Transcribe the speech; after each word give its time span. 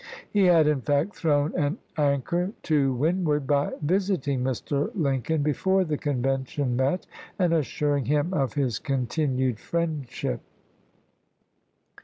He 0.31 0.45
had, 0.45 0.65
in 0.65 0.81
fact, 0.81 1.15
thrown 1.15 1.53
an 1.55 1.77
anchor 1.95 2.53
to 2.63 2.91
windward 2.95 3.45
by 3.45 3.73
visiting 3.83 4.43
Mr. 4.43 4.89
Lincoln 4.95 5.43
before 5.43 5.83
the 5.83 5.95
Con 5.99 6.23
vention 6.23 6.69
met 6.71 7.05
and 7.37 7.53
assuring 7.53 8.05
him 8.05 8.33
of 8.33 8.55
his 8.55 8.79
continued 8.79 9.59
friendship. 9.59 10.41